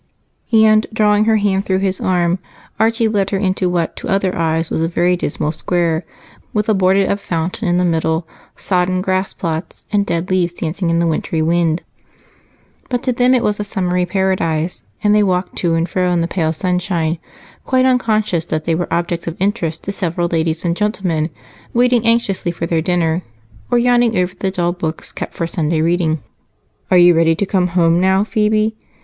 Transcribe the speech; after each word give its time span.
And 0.51 0.87
drawing 0.91 1.25
her 1.25 1.37
hand 1.37 1.63
through 1.63 1.77
his 1.77 2.01
arm, 2.01 2.39
Archie 2.79 3.07
led 3.07 3.29
her 3.29 3.37
into 3.37 3.69
what 3.69 3.95
to 3.97 4.07
other 4.07 4.35
eyes 4.35 4.71
was 4.71 4.81
a 4.81 4.87
very 4.87 5.15
dismal 5.15 5.51
square, 5.51 6.03
with 6.53 6.67
a 6.67 6.73
boarded 6.73 7.07
up 7.07 7.19
fountain 7.19 7.67
in 7.67 7.77
the 7.77 7.85
middle, 7.85 8.27
sodden 8.55 9.03
grass 9.03 9.31
plots, 9.31 9.85
and 9.91 10.03
dead 10.03 10.31
leaves 10.31 10.55
dancing 10.55 10.89
in 10.89 10.97
the 10.97 11.05
wintry 11.05 11.43
wind. 11.43 11.83
But 12.89 13.03
to 13.03 13.13
them 13.13 13.35
it 13.35 13.43
was 13.43 13.59
a 13.59 13.63
summery 13.63 14.07
Paradise, 14.07 14.85
and 15.03 15.13
they 15.13 15.21
walked 15.21 15.55
to 15.57 15.75
and 15.75 15.87
fro 15.87 16.11
in 16.11 16.21
the 16.21 16.27
pale 16.27 16.51
sunshine, 16.51 17.19
quite 17.63 17.85
unconscious 17.85 18.45
that 18.45 18.65
they 18.65 18.73
were 18.73 18.91
objects 18.91 19.27
of 19.27 19.37
interest 19.39 19.83
to 19.83 19.91
several 19.91 20.27
ladies 20.29 20.65
and 20.65 20.75
gentlemen 20.75 21.29
waiting 21.75 22.03
anxiously 22.07 22.51
for 22.51 22.65
their 22.65 22.81
dinner 22.81 23.21
or 23.69 23.77
yawning 23.77 24.17
over 24.17 24.33
the 24.33 24.49
dull 24.49 24.71
books 24.71 25.11
kept 25.11 25.35
for 25.35 25.45
Sunday 25.45 25.79
reading. 25.79 26.23
"Are 26.89 26.97
you 26.97 27.13
ready 27.13 27.35
to 27.35 27.45
come 27.45 27.67
home 27.77 28.01
now, 28.01 28.23
Phebe?" 28.23 28.75